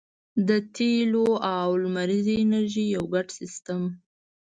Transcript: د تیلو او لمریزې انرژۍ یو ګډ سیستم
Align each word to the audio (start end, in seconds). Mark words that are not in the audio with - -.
د 0.47 0.49
تیلو 0.75 1.27
او 1.57 1.67
لمریزې 1.83 2.35
انرژۍ 2.43 2.85
یو 2.95 3.03
ګډ 3.13 3.27
سیستم 3.39 3.81